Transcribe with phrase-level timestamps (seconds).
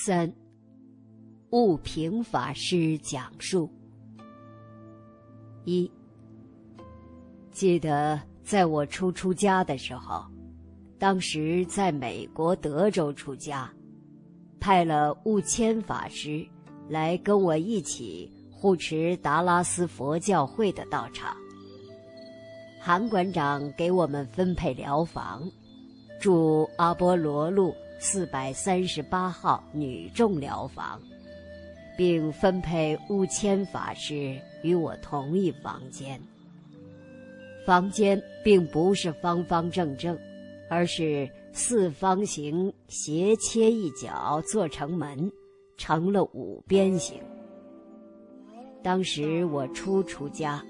[0.00, 0.32] 三，
[1.50, 3.68] 悟平法师讲述。
[5.64, 5.90] 一，
[7.50, 10.24] 记得在我初出家的时候，
[11.00, 13.68] 当时在美国德州出家，
[14.60, 16.46] 派了悟谦法师
[16.88, 21.36] 来跟我一起护持达拉斯佛教会的道场。
[22.80, 25.42] 韩馆长给我们分配疗房，
[26.20, 31.00] 住阿波罗路四百三十八号女众疗房。
[31.96, 36.16] 并分配悟谦法师与我同一房间。
[37.66, 40.16] 房间并不是方方正正，
[40.70, 45.28] 而是四方形斜切一角做成门，
[45.76, 47.20] 成了五边形。
[48.80, 50.64] 当时我初出家，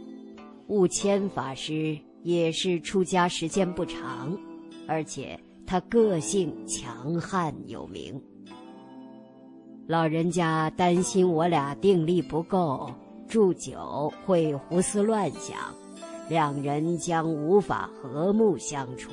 [0.69, 4.35] 悟谦法师也是出家时间不长，
[4.87, 5.39] 而且
[5.69, 8.19] 他个性强悍有名。
[9.87, 12.91] 老人家担心我俩定力不够，
[13.29, 15.59] 住久会胡思乱想，
[16.27, 19.11] 两人将无法和睦相处。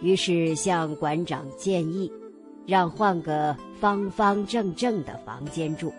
[0.00, 2.12] 于是向馆长建议，
[2.64, 5.92] 让换个方方正正的房间住。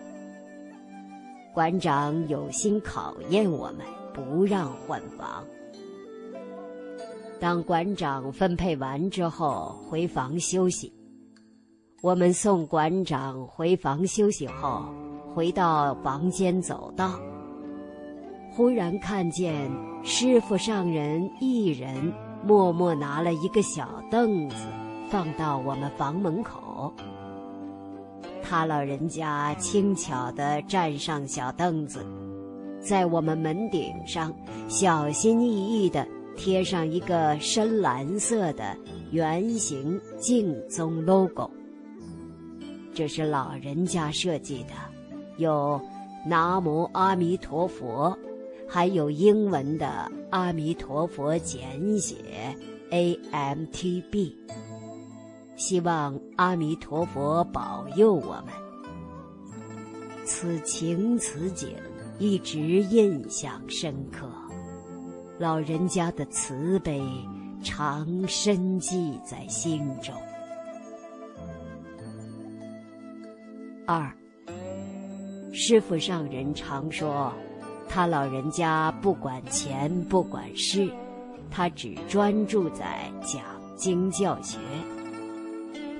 [1.52, 3.84] 馆长有心考验我们，
[4.14, 5.44] 不让换房。
[7.40, 10.92] 当馆长分配完之后，回房休息。
[12.02, 14.84] 我们送馆长回房休息后，
[15.34, 17.18] 回到房间走道，
[18.52, 19.70] 忽然看见
[20.04, 22.12] 师傅上人一人
[22.44, 24.56] 默默拿了一个小凳子
[25.08, 26.92] 放到我们房门口。
[28.42, 32.04] 他老人家轻巧地站上小凳子，
[32.80, 34.30] 在我们门顶上
[34.68, 38.76] 小心翼翼地贴上一个深蓝色的
[39.10, 41.50] 圆形净宗 logo。
[42.94, 44.74] 这是老人家设计的，
[45.36, 45.80] 有
[46.26, 48.16] “南无阿弥陀佛”，
[48.68, 52.16] 还有英文的“阿弥陀佛”简写
[52.90, 54.34] “AMTB”。
[55.56, 58.46] 希望阿弥陀佛保佑我们。
[60.24, 61.76] 此情此景
[62.18, 64.26] 一直印象深刻，
[65.40, 67.02] 老人家的慈悲
[67.64, 70.14] 常深记在心中。
[73.86, 74.14] 二，
[75.50, 77.32] 师傅上人常说，
[77.88, 80.92] 他老人家不管钱不管事，
[81.50, 83.42] 他只专注在讲
[83.78, 84.58] 经教学。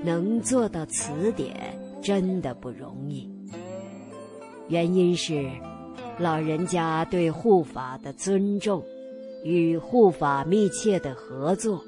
[0.05, 1.56] 能做到此点，
[2.03, 3.27] 真的不容易。
[4.69, 5.50] 原因是，
[6.19, 8.84] 老人家对护法的尊重，
[9.43, 11.83] 与护法密切的合作，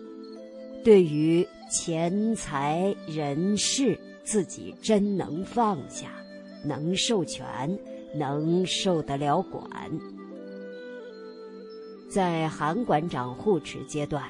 [0.84, 3.98] 对于钱财人事。
[4.24, 6.12] 自己真能放下，
[6.64, 7.76] 能授权，
[8.14, 9.60] 能受得了管。
[12.08, 14.22] 在韩馆长护持阶段，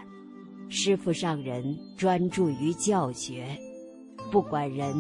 [0.71, 3.47] 师傅上人专注于教学，
[4.31, 4.95] 不管人，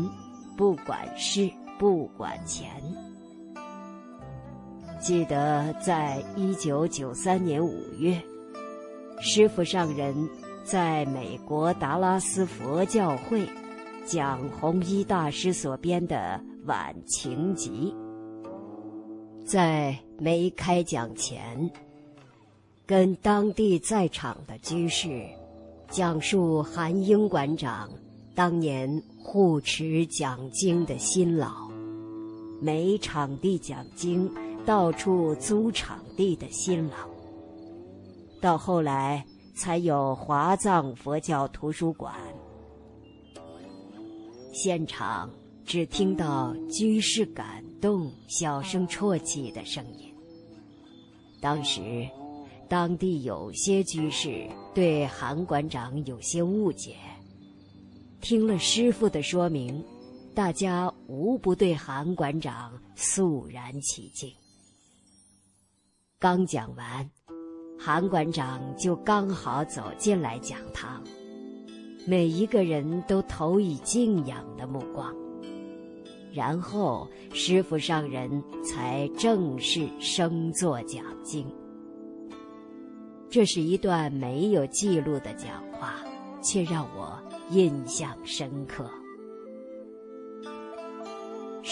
[0.58, 2.68] 不管事，不管钱。
[5.02, 8.22] 记得在一九九三年五月，
[9.20, 10.14] 师傅上人
[10.62, 13.44] 在美国达拉斯佛教会。
[14.04, 17.94] 讲弘一大师所编的《晚晴集》，
[19.46, 21.70] 在没开讲前，
[22.84, 25.24] 跟当地在场的居士
[25.88, 27.88] 讲述韩英馆长
[28.34, 31.70] 当年护持讲经的辛劳，
[32.60, 34.28] 每场地讲经，
[34.64, 37.08] 到处租场地的辛劳，
[38.40, 39.24] 到后来
[39.56, 42.14] 才有华藏佛教图书馆。
[44.52, 45.28] 现场
[45.64, 50.14] 只听到居士感动、小声啜泣的声音。
[51.40, 52.08] 当时，
[52.68, 56.94] 当地有些居士对韩馆长有些误解。
[58.20, 59.84] 听了师傅的说明，
[60.32, 64.32] 大家无不对韩馆长肃然起敬。
[66.22, 67.10] 刚讲完，
[67.76, 71.02] 韩馆长就刚好走进来讲堂。
[72.06, 75.12] 每一个人都投以敬仰的目光，
[76.32, 81.44] 然后师傅上人才正式升座讲经。
[83.28, 85.96] 这是一段没有记录的讲话，
[86.40, 87.20] 却让我
[87.50, 88.88] 印象深刻。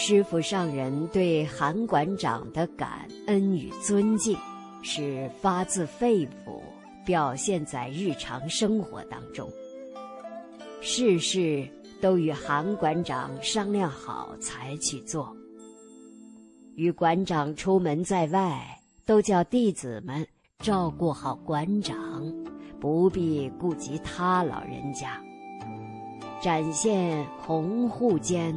[0.03, 4.35] 师傅上人对韩馆长的感恩与尊敬，
[4.81, 6.59] 是发自肺腑，
[7.05, 9.47] 表现在日常生活当中。
[10.81, 11.69] 事事
[12.01, 15.37] 都与韩馆长商量好才去做。
[16.73, 18.59] 与馆长出门在外，
[19.05, 20.25] 都叫弟子们
[20.57, 22.25] 照顾好馆长，
[22.79, 25.21] 不必顾及他老人家，
[26.41, 28.51] 展现红户间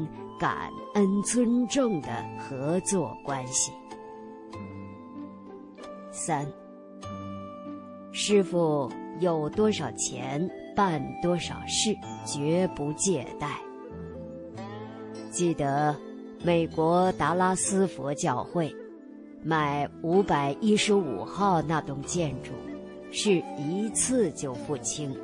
[0.44, 3.72] 感恩尊重的合作关系。
[6.12, 6.46] 三，
[8.12, 10.46] 师傅有多少钱
[10.76, 11.96] 办多少事，
[12.26, 13.58] 绝不借贷。
[15.30, 15.96] 记得
[16.42, 18.70] 美国达拉斯佛教会
[19.42, 22.52] 买五百一十五号那栋建筑，
[23.10, 25.16] 是一次就付清。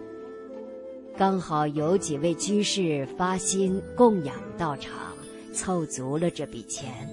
[1.14, 5.09] 刚好有几位居士发心供养道场，
[5.52, 7.08] 凑足了这笔钱，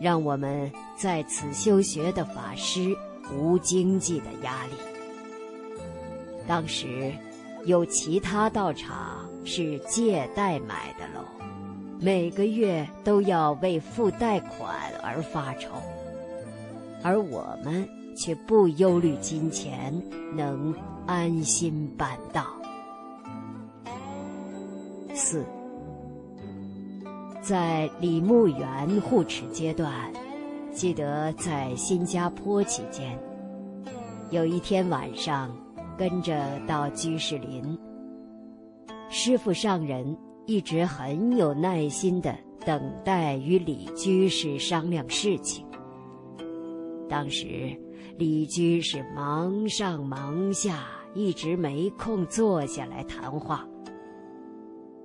[0.00, 0.70] 让我们。
[1.00, 2.94] 在此修学的法师
[3.32, 4.72] 无经济的压力。
[6.46, 7.10] 当时
[7.64, 11.24] 有其他道场是借贷买的楼，
[11.98, 15.70] 每个月都要为付贷款而发愁，
[17.02, 19.90] 而我们却不忧虑金钱，
[20.36, 20.74] 能
[21.06, 22.44] 安心办道。
[25.14, 25.46] 四，
[27.40, 29.92] 在李牧原护持阶段。
[30.72, 33.18] 记得在新加坡期间，
[34.30, 35.50] 有一天晚上，
[35.98, 37.76] 跟着到居士林，
[39.08, 40.16] 师傅上人
[40.46, 45.66] 一直很有耐心的等待与李居士商量事情。
[47.08, 47.76] 当时
[48.16, 50.84] 李居士忙上忙下，
[51.14, 53.66] 一直没空坐下来谈话。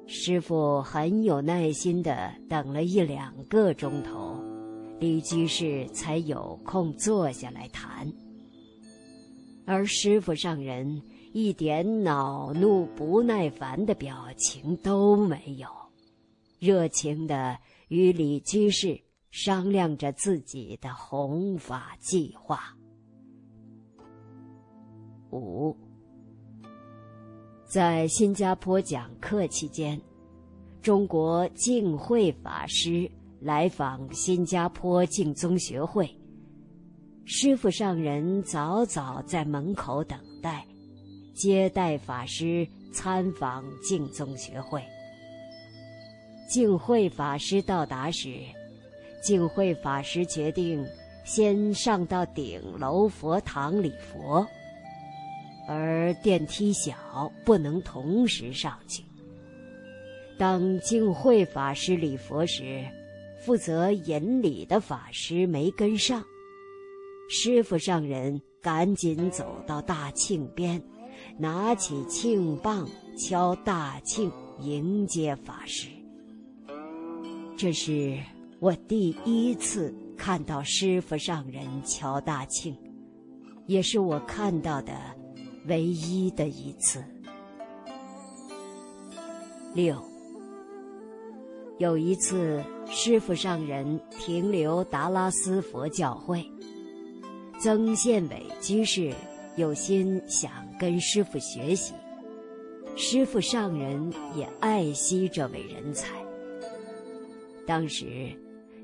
[0.07, 4.40] 师傅很有耐心的等了一两个钟头。
[4.98, 8.12] 李居士才有空坐下来谈，
[9.66, 11.02] 而师傅上人
[11.34, 15.68] 一点恼怒不耐烦的表情都没有，
[16.60, 17.60] 热情的
[17.90, 18.98] 与李居士
[19.31, 22.74] 商量着自己的弘法计划。
[25.31, 25.75] 五，
[27.66, 30.00] 在新加坡讲课期间，
[30.82, 33.10] 中国净慧法师。
[33.42, 36.10] 来访新加坡净宗学会，
[37.26, 40.66] 师傅上人早早在门口等待，
[41.36, 44.82] 接待法师参访净宗学会。
[46.50, 48.40] 净慧法师到达时，
[49.22, 50.84] 净慧法师决定
[51.24, 54.48] 先上到顶楼佛堂礼佛，
[55.68, 59.04] 而电梯小，不能同时上去。
[60.38, 62.84] 当净慧法师礼佛时，
[63.40, 66.24] 负责引礼的法师没跟上，
[67.30, 70.82] 师傅上人赶紧走到大庆边，
[71.38, 72.88] 拿起庆棒
[73.18, 75.88] 敲大庆迎接法师。
[77.58, 78.20] 这是
[78.60, 82.76] 我第一次看到师傅上人敲大庆，
[83.68, 84.94] 也是我看到的
[85.68, 87.04] 唯一的一次。
[89.74, 89.96] 六。
[91.78, 96.42] 有一次，师傅上人停留达拉斯佛教会，
[97.60, 99.14] 曾宪伟居士
[99.58, 101.94] 有心想跟师傅学习，
[102.96, 106.16] 师傅上人也爱惜这位人才。
[107.68, 108.32] 当时，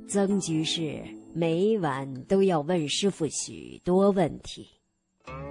[0.09, 1.01] 曾居士
[1.33, 4.67] 每晚都要问师傅许多问题，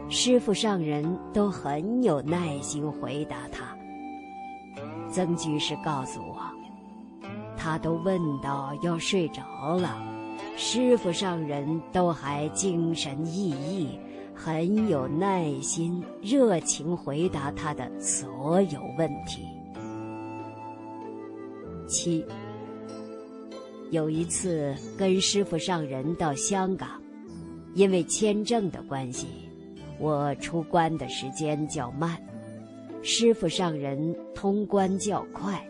[0.08, 3.76] 师傅上人都很有耐心回答他。
[5.10, 6.36] 曾居士告诉我。
[7.56, 9.42] 他都问到要睡着
[9.76, 10.02] 了，
[10.56, 13.88] 师傅上人都还精神奕奕，
[14.34, 19.44] 很有耐心、热情回答他的所有问题。
[21.86, 22.24] 七，
[23.90, 26.88] 有一次跟师傅上人到香港，
[27.74, 29.26] 因为签证的关系，
[30.00, 32.16] 我出关的时间较慢，
[33.02, 35.62] 师傅上人通关较快。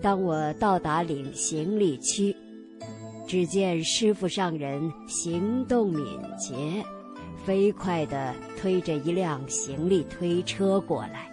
[0.00, 2.34] 当我到达领行李区，
[3.26, 6.82] 只见师傅上人行动敏捷，
[7.44, 11.30] 飞快地推着一辆行李推车过来。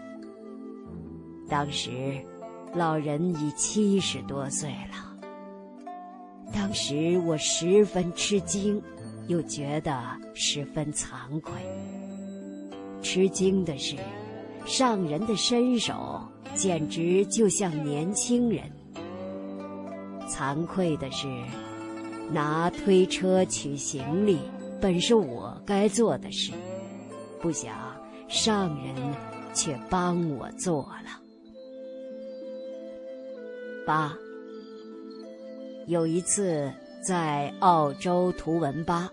[1.50, 1.90] 当时，
[2.74, 5.18] 老人已七十多岁了。
[6.54, 8.82] 当时我十分吃惊，
[9.28, 10.01] 又觉得
[10.34, 11.54] 十分惭愧。
[13.01, 13.96] 吃惊的是，
[14.66, 16.22] 上人的身手。
[16.54, 18.70] 简直就像年轻人。
[20.28, 21.25] 惭愧的是，
[22.30, 24.38] 拿推车取行李
[24.82, 26.51] 本是我该做的事，
[27.42, 27.74] 不想
[28.28, 28.94] 上人
[29.54, 31.22] 却帮我做了。
[33.88, 34.13] 八。
[35.88, 36.70] 有一次
[37.01, 39.10] 在澳洲图文巴，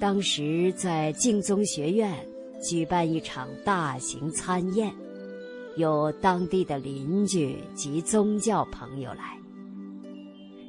[0.00, 2.12] 当时在敬宗学院
[2.60, 4.92] 举办一场大型参宴，
[5.76, 9.38] 有当地的邻居及宗教朋友来。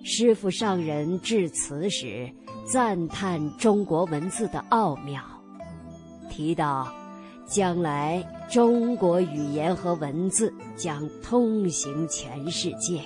[0.03, 2.29] 师傅上人致辞时，
[2.71, 5.23] 赞叹中国文字的奥妙，
[6.29, 6.93] 提到
[7.47, 13.01] 将来中国语言和文字将通行全世界。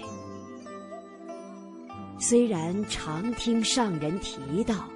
[2.19, 4.89] 虽然常听上人提到，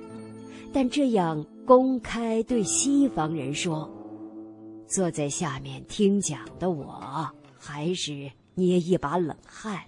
[0.74, 3.90] 但这样公开对西方人说，
[4.88, 9.80] 坐在下面听讲的我还是捏一把冷汗。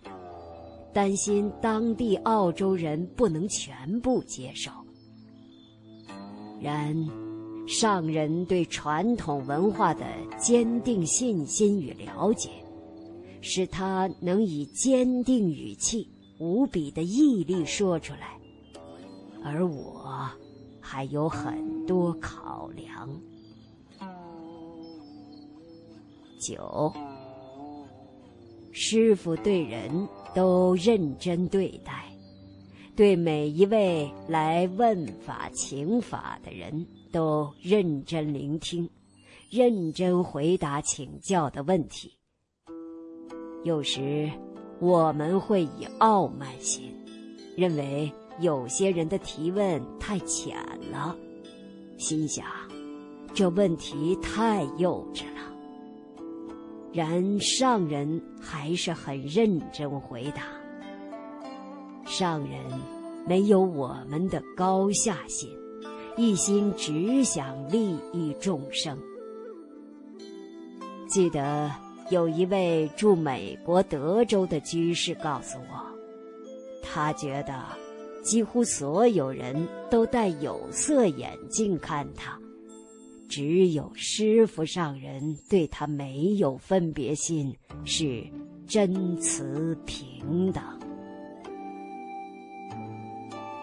[0.93, 4.69] 担心当地澳洲人不能全部接受，
[6.61, 6.95] 然
[7.67, 10.05] 上人对传统文化的
[10.37, 12.51] 坚定信心与了解，
[13.41, 16.07] 使他能以坚定语气、
[16.43, 18.37] 无比的毅力说出来，
[19.45, 20.29] 而我
[20.81, 23.09] 还有很多考量。
[26.37, 26.91] 九，
[28.73, 29.89] 师傅对人。
[30.35, 32.11] 都认真对待，
[32.95, 38.89] 对每一位来问法请法的人都认真聆听，
[39.51, 42.17] 认真回答请教的问题。
[43.63, 44.27] 有时
[44.79, 46.93] 我们会以傲慢心，
[47.55, 50.57] 认为有些人的提问太浅
[50.91, 51.15] 了，
[51.97, 52.45] 心想
[53.33, 55.41] 这问题太幼稚了。
[56.91, 60.43] 然上人还是很认真回答。
[62.05, 62.59] 上人
[63.25, 65.49] 没有我们的高下心，
[66.17, 68.97] 一心只想利益众生。
[71.07, 71.71] 记得
[72.09, 75.81] 有一位住美国德州的居士告诉我，
[76.83, 77.63] 他觉得
[78.23, 82.37] 几乎所有人都戴有色眼镜看他。
[83.29, 88.23] 只有师傅上人对他没有分别心，是
[88.67, 90.63] 真慈平等。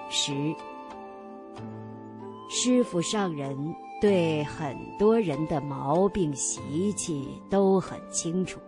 [0.08, 0.32] 十，
[2.48, 3.56] 师傅上人
[4.00, 8.58] 对很多人的毛病习气都很清楚，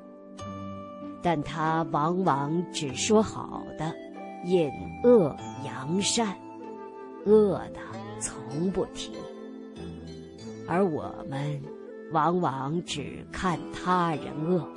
[1.22, 3.94] 但他往往只说好的，
[4.44, 4.70] 引
[5.02, 5.34] 恶
[5.64, 6.36] 扬善，
[7.24, 7.80] 恶的
[8.20, 9.12] 从不提。
[10.68, 11.60] 而我们
[12.12, 14.68] 往往只看他人恶，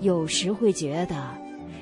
[0.00, 1.16] 有时会觉得，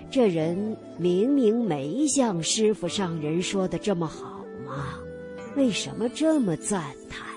[0.09, 4.95] 这人明明没像师傅上人说的这么好嘛，
[5.57, 7.32] 为什么这么赞叹？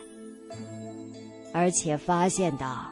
[1.55, 2.85] 而且发现到，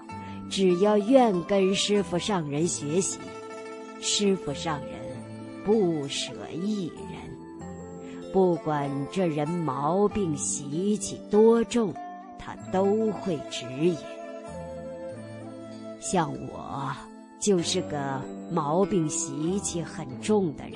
[0.49, 3.19] 只要愿跟师傅上人学习，
[3.99, 4.91] 师傅上人
[5.65, 11.93] 不舍一人，不管这人毛病习气多重。
[12.45, 13.95] 他都会指引。
[16.01, 16.91] 像我，
[17.39, 20.73] 就是个毛病习气很重的人。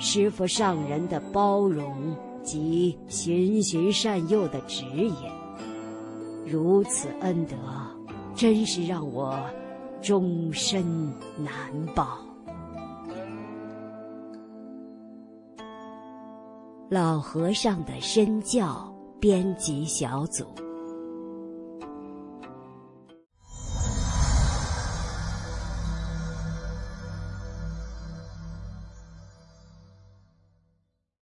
[0.00, 5.14] 师傅上人的包容及循循善诱的指引，
[6.46, 7.56] 如此恩德，
[8.34, 9.38] 真是让我
[10.00, 10.84] 终身
[11.36, 12.18] 难报。
[16.88, 18.88] 老和尚的身教。
[19.22, 20.44] 编辑小组。